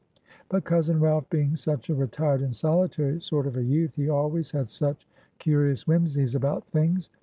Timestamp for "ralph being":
0.99-1.55